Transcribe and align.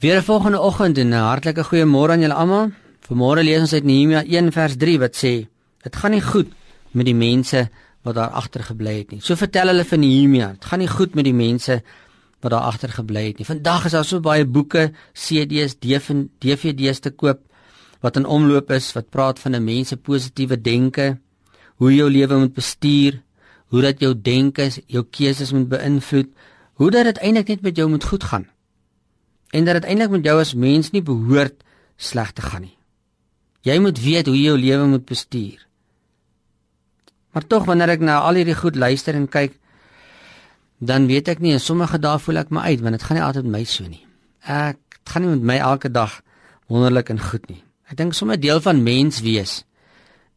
Weer 0.00 0.16
'n 0.16 0.22
volgende 0.22 0.60
oggend 0.60 0.98
en 0.98 1.08
'n 1.08 1.28
hartlike 1.30 1.64
goeiemôre 1.64 2.12
aan 2.12 2.20
julle 2.20 2.34
almal. 2.34 2.70
Vanmôre 3.06 3.42
lees 3.44 3.60
ons 3.60 3.72
uit 3.72 3.84
Nehemia 3.84 4.22
1 4.24 4.52
vers 4.52 4.76
3 4.76 4.98
wat 4.98 5.14
sê: 5.16 5.46
"Dit 5.82 5.96
gaan 5.96 6.10
nie 6.10 6.22
goed 6.22 6.48
met 6.90 7.04
die 7.04 7.14
mense 7.14 7.68
wat 8.02 8.14
daar 8.14 8.28
agter 8.28 8.62
gebly 8.62 8.98
het 8.98 9.10
nie." 9.10 9.20
So 9.20 9.34
vertel 9.34 9.66
hulle 9.66 9.84
vir 9.84 9.98
Nehemia, 9.98 10.52
"Dit 10.52 10.64
gaan 10.64 10.78
nie 10.78 10.88
goed 10.88 11.14
met 11.14 11.24
die 11.24 11.34
mense 11.34 11.82
wat 12.40 12.50
daar 12.50 12.60
agter 12.60 12.88
gebly 12.88 13.26
het 13.26 13.38
nie." 13.38 13.46
Vandag 13.46 13.84
is 13.84 13.92
daar 13.92 14.04
so 14.04 14.20
baie 14.20 14.44
boeke, 14.44 14.92
CD's, 15.12 15.76
DVD's 16.38 16.98
te 16.98 17.10
koop 17.10 17.40
wat 18.00 18.16
in 18.16 18.26
omloop 18.26 18.70
is 18.70 18.92
wat 18.92 19.10
praat 19.10 19.38
van 19.38 19.54
'n 19.54 19.64
mens 19.64 19.88
se 19.88 19.96
positiewe 19.96 20.60
denke, 20.60 21.18
hoe 21.76 21.94
jou 21.94 22.10
lewe 22.10 22.38
moet 22.38 22.54
bestuur, 22.54 23.22
hoe 23.66 23.82
dat 23.82 24.00
jou 24.00 24.20
denke 24.20 24.70
jou 24.86 25.04
keuses 25.10 25.52
moet 25.52 25.68
beïnvloed, 25.68 26.28
hoe 26.72 26.90
dat 26.90 27.04
dit 27.04 27.18
eintlik 27.18 27.48
net 27.48 27.62
met 27.62 27.76
jou 27.76 27.88
moet 27.88 28.04
goed 28.04 28.24
gaan 28.24 28.46
en 29.50 29.64
dat 29.66 29.80
dit 29.80 29.88
eintlik 29.90 30.10
met 30.14 30.26
jou 30.26 30.36
as 30.40 30.54
mens 30.54 30.90
nie 30.94 31.02
behoort 31.02 31.64
sleg 32.00 32.32
te 32.32 32.42
gaan 32.42 32.64
nie. 32.68 32.76
Jy 33.66 33.76
moet 33.82 33.98
weet 34.00 34.28
hoe 34.30 34.36
jy 34.36 34.46
jou 34.48 34.58
lewe 34.58 34.86
moet 34.94 35.04
bestuur. 35.04 35.58
Maar 37.30 37.46
tog 37.46 37.66
wanneer 37.68 37.94
ek 37.96 38.04
na 38.04 38.20
al 38.24 38.40
hierdie 38.40 38.56
goed 38.56 38.78
luister 38.78 39.14
en 39.14 39.28
kyk, 39.30 39.52
dan 40.80 41.06
weet 41.10 41.28
ek 41.28 41.42
nie 41.44 41.52
en 41.54 41.62
sommige 41.62 42.00
dae 42.00 42.18
voel 42.18 42.40
ek 42.40 42.54
my 42.54 42.70
uit 42.72 42.80
want 42.80 42.96
dit 42.96 43.04
gaan 43.06 43.18
nie 43.18 43.26
altyd 43.26 43.48
met 43.48 43.58
my 43.58 43.64
so 43.68 43.86
nie. 43.86 44.04
Ek 44.40 44.78
dit 44.96 45.12
gaan 45.12 45.26
nie 45.26 45.34
met 45.34 45.48
my 45.52 45.58
elke 45.60 45.90
dag 45.92 46.20
wonderlik 46.70 47.10
en 47.12 47.20
goed 47.20 47.44
nie. 47.50 47.60
Ek 47.90 47.98
dink 47.98 48.14
sommer 48.14 48.40
deel 48.40 48.62
van 48.64 48.82
mens 48.86 49.20
wees 49.26 49.64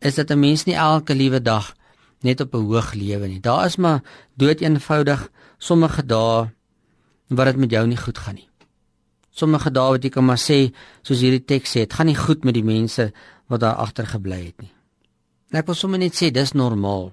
is 0.04 0.16
dat 0.16 0.32
'n 0.32 0.40
mens 0.40 0.66
nie 0.66 0.76
elke 0.76 1.16
liewe 1.16 1.40
dag 1.40 1.76
net 2.22 2.42
op 2.42 2.56
'n 2.56 2.66
hoog 2.66 2.94
lewe 2.94 3.28
nie. 3.28 3.40
Daar 3.40 3.66
is 3.66 3.78
maar 3.78 4.04
dood 4.36 4.60
eenvoudig 4.62 5.30
sommige 5.58 6.06
dae 6.06 6.52
wat 7.30 7.46
dit 7.46 7.58
met 7.58 7.72
jou 7.72 7.88
nie 7.88 7.98
goed 7.98 8.18
gaan 8.18 8.36
nie 8.36 8.53
sommige 9.34 9.72
dae 9.74 9.96
wat 9.96 10.06
jy 10.06 10.12
kan 10.14 10.26
maar 10.26 10.42
sê 10.42 10.70
soos 11.02 11.24
hierdie 11.24 11.42
teks 11.42 11.74
sê, 11.74 11.86
dit 11.88 11.94
gaan 11.94 12.10
nie 12.10 12.18
goed 12.18 12.46
met 12.46 12.56
die 12.56 12.66
mense 12.66 13.10
wat 13.50 13.64
daar 13.66 13.82
agter 13.82 14.06
gebly 14.08 14.40
het 14.46 14.62
nie. 14.62 14.72
En 15.52 15.62
ek 15.62 15.70
wil 15.70 15.78
sommer 15.78 16.02
net 16.02 16.18
sê 16.18 16.30
dis 16.34 16.54
normaal. 16.58 17.12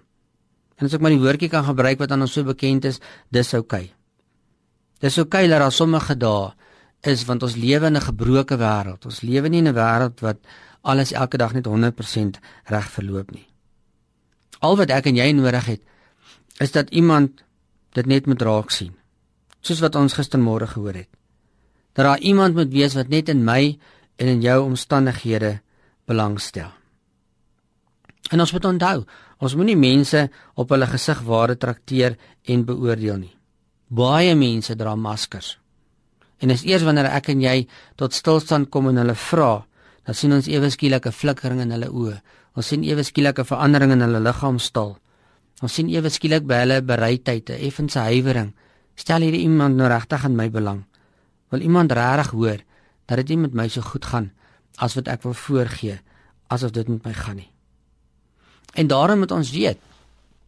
En 0.81 0.89
as 0.89 0.97
ek 0.97 1.03
maar 1.05 1.13
die 1.13 1.21
woordjie 1.21 1.51
kan 1.53 1.65
gebruik 1.65 2.01
wat 2.01 2.13
aan 2.13 2.25
ons 2.25 2.33
so 2.37 2.45
bekend 2.45 2.87
is, 2.89 3.01
dis 3.33 3.53
oukei. 3.57 3.89
Okay. 3.89 3.93
Dis 5.01 5.19
oukei 5.19 5.45
okay 5.45 5.53
dat 5.53 5.65
daar 5.65 5.73
sommige 5.73 6.17
dae 6.17 6.53
is 7.09 7.25
want 7.29 7.43
ons 7.43 7.57
lewe 7.57 7.87
in 7.87 7.97
'n 7.97 8.09
gebroke 8.09 8.57
wêreld. 8.57 9.05
Ons 9.05 9.21
lewe 9.23 9.49
nie 9.49 9.61
in 9.65 9.69
'n 9.69 9.75
wêreld 9.75 10.21
wat 10.21 10.39
alles 10.83 11.13
elke 11.13 11.37
dag 11.37 11.53
net 11.53 11.67
100% 11.67 12.41
reg 12.65 12.91
verloop 12.91 13.31
nie. 13.33 13.47
Al 14.61 14.77
wat 14.77 14.91
ek 14.91 15.07
en 15.07 15.17
jy 15.17 15.33
nodig 15.33 15.65
het 15.67 15.81
is 16.61 16.73
dat 16.73 16.91
iemand 16.91 17.43
dit 17.93 18.07
net 18.07 18.27
moet 18.27 18.43
raak 18.43 18.71
sien. 18.71 18.93
Soos 19.61 19.81
wat 19.81 19.95
ons 19.95 20.15
gistermôre 20.15 20.67
gehoor 20.67 20.95
het 20.95 21.20
dat 21.93 22.05
daar 22.05 22.19
iemand 22.19 22.55
moet 22.55 22.71
wees 22.73 22.95
wat 22.95 23.09
net 23.09 23.29
in 23.29 23.45
my 23.45 23.79
en 24.17 24.27
in 24.27 24.41
jou 24.41 24.63
omstandighede 24.65 25.61
belangstel. 26.07 26.71
En 28.31 28.41
ons 28.41 28.53
moet 28.53 28.65
onthou, 28.65 29.05
ons 29.41 29.55
moenie 29.59 29.77
mense 29.77 30.29
op 30.55 30.71
hulle 30.71 30.87
gesig 30.87 31.23
ware 31.27 31.57
trakteer 31.59 32.17
en 32.45 32.67
beoordeel 32.69 33.19
nie. 33.25 33.35
Baie 33.89 34.35
mense 34.39 34.77
dra 34.79 34.95
maskers. 34.95 35.57
En 36.41 36.53
is 36.55 36.63
eers 36.65 36.85
wanneer 36.87 37.11
ek 37.11 37.33
en 37.33 37.43
jy 37.43 37.57
tot 38.01 38.15
stilstand 38.15 38.71
kom 38.71 38.89
en 38.89 39.01
hulle 39.03 39.17
vra, 39.19 39.65
dan 40.07 40.17
sien 40.17 40.33
ons 40.33 40.49
ewe 40.49 40.71
skielik 40.71 41.07
'n 41.07 41.13
flikkering 41.13 41.61
in 41.61 41.71
hulle 41.71 41.91
oë. 41.91 42.21
Ons 42.57 42.67
sien 42.67 42.85
ewe 42.85 43.03
skielik 43.03 43.39
'n 43.39 43.45
verandering 43.45 43.93
in 43.93 44.01
hulle 44.01 44.21
liggaamstaal. 44.21 44.97
Ons 45.63 45.75
sien 45.75 45.89
ewe 45.89 46.09
skielik 46.09 46.47
by 46.47 46.55
hulle 46.63 46.83
bereidheid 46.83 47.51
'n 47.51 47.61
effense 47.67 47.99
huiwering. 47.99 48.55
Stel 48.95 49.23
hierdie 49.23 49.43
iemand 49.43 49.77
nou 49.77 49.89
regtig 49.89 50.25
aan 50.25 50.37
my 50.37 50.51
belang? 50.51 50.90
Wil 51.51 51.61
iemand 51.67 51.93
regtig 51.93 52.31
hoor 52.31 52.63
dat 53.07 53.19
dit 53.23 53.29
nie 53.35 53.43
met 53.47 53.55
my 53.55 53.69
so 53.69 53.83
goed 53.83 54.05
gaan 54.07 54.31
as 54.79 54.95
wat 54.95 55.09
ek 55.11 55.25
wil 55.27 55.35
voorgee 55.35 55.99
asof 56.51 56.71
dit 56.75 56.89
met 56.89 57.05
my 57.05 57.15
gaan 57.15 57.41
nie. 57.43 57.51
En 58.75 58.87
daarom 58.87 59.19
moet 59.19 59.31
ons 59.35 59.51
weet, 59.51 59.79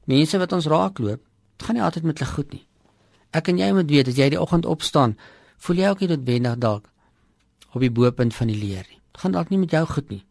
mense 0.06 0.38
wat 0.38 0.52
ons 0.52 0.66
raakloop, 0.70 1.20
dit 1.56 1.66
gaan 1.66 1.78
nie 1.78 1.82
altyd 1.82 2.06
met 2.06 2.18
hulle 2.18 2.30
goed 2.30 2.52
nie. 2.54 2.64
Ek 3.34 3.48
en 3.48 3.58
jy 3.58 3.70
moet 3.74 3.90
weet 3.90 4.10
as 4.12 4.18
jy 4.18 4.28
die 4.34 4.40
oggend 4.40 4.66
opstaan, 4.66 5.16
voel 5.62 5.82
jy 5.82 5.90
ook 5.90 6.02
nie 6.02 6.10
noodwendig 6.12 6.58
dalk 6.62 6.88
op 7.72 7.80
die 7.80 7.90
bo-punt 7.90 8.34
van 8.36 8.50
die 8.50 8.58
leer 8.58 8.84
nie. 8.84 9.00
Dit 9.12 9.22
gaan 9.22 9.34
dalk 9.34 9.50
nie 9.50 9.60
met 9.62 9.72
jou 9.72 9.82
goed 9.88 10.10
nie. 10.12 10.22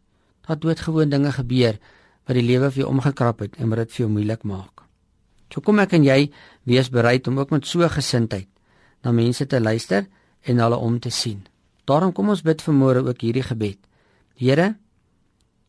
Daar 0.46 0.60
doodgewoon 0.62 1.10
dinge 1.10 1.32
gebeur 1.34 1.78
wat 2.26 2.38
die 2.38 2.44
lewe 2.46 2.70
vir 2.70 2.84
jou 2.84 2.90
omgekrap 2.92 3.42
het 3.42 3.56
en 3.58 3.72
wat 3.72 3.82
dit 3.82 3.94
vir 3.96 4.04
jou 4.04 4.10
moeilik 4.12 4.44
maak. 4.46 4.84
So 5.52 5.60
kom 5.60 5.82
ek 5.82 5.96
en 5.98 6.06
jy 6.06 6.30
wees 6.68 6.90
bereid 6.92 7.26
om 7.28 7.40
ook 7.40 7.50
met 7.50 7.66
so 7.66 7.88
gesindheid 7.88 8.48
na 9.02 9.12
mense 9.12 9.46
te 9.46 9.60
luister 9.60 10.06
en 10.42 10.58
hulle 10.58 10.76
om 10.76 10.98
te 11.00 11.10
sien. 11.10 11.46
Daarom 11.84 12.12
kom 12.12 12.28
ons 12.28 12.42
bid 12.42 12.62
vanmôre 12.62 13.02
ook 13.06 13.20
hierdie 13.20 13.46
gebed. 13.46 13.78
Here, 14.38 14.74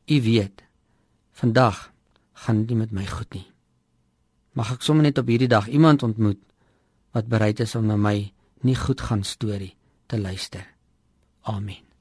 U 0.06 0.22
weet, 0.22 0.64
vandag 1.32 1.92
gaan 2.34 2.66
dit 2.66 2.78
met 2.78 2.92
my 2.92 3.06
goed 3.08 3.34
nie. 3.34 3.48
Mag 4.54 4.74
ek 4.76 4.84
sommer 4.84 5.08
net 5.08 5.18
op 5.18 5.32
hierdie 5.32 5.48
dag 5.48 5.70
iemand 5.72 6.04
ontmoet 6.04 6.42
wat 7.16 7.32
bereid 7.32 7.64
is 7.64 7.76
om 7.80 7.88
na 7.88 7.96
my 7.96 8.34
nie 8.68 8.76
goed 8.76 9.02
gaan 9.02 9.24
storie 9.24 9.76
te 10.08 10.20
luister. 10.20 10.68
Amen. 11.48 11.93